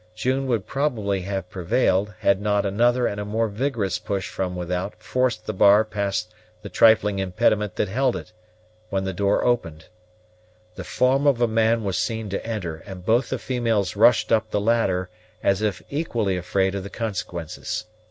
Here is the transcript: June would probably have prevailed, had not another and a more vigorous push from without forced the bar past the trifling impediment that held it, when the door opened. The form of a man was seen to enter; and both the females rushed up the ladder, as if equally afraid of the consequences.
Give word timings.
June 0.15 0.47
would 0.47 0.65
probably 0.65 1.21
have 1.21 1.47
prevailed, 1.51 2.15
had 2.21 2.41
not 2.41 2.65
another 2.65 3.05
and 3.05 3.19
a 3.19 3.23
more 3.23 3.47
vigorous 3.47 3.99
push 3.99 4.27
from 4.27 4.55
without 4.55 4.95
forced 4.95 5.45
the 5.45 5.53
bar 5.53 5.85
past 5.85 6.33
the 6.63 6.69
trifling 6.69 7.19
impediment 7.19 7.75
that 7.75 7.87
held 7.87 8.15
it, 8.15 8.31
when 8.89 9.03
the 9.03 9.13
door 9.13 9.43
opened. 9.45 9.85
The 10.73 10.83
form 10.83 11.27
of 11.27 11.39
a 11.39 11.47
man 11.47 11.83
was 11.83 11.99
seen 11.99 12.31
to 12.31 12.43
enter; 12.43 12.77
and 12.87 13.05
both 13.05 13.29
the 13.29 13.37
females 13.37 13.95
rushed 13.95 14.31
up 14.31 14.49
the 14.49 14.59
ladder, 14.59 15.11
as 15.43 15.61
if 15.61 15.83
equally 15.91 16.35
afraid 16.35 16.73
of 16.73 16.81
the 16.81 16.89
consequences. 16.89 17.85